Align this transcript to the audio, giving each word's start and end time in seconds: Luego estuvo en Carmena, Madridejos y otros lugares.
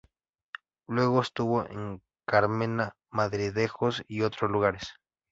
Luego 0.87 1.21
estuvo 1.21 1.63
en 1.67 2.01
Carmena, 2.25 2.95
Madridejos 3.11 4.01
y 4.07 4.23
otros 4.23 4.49
lugares. 4.49 4.95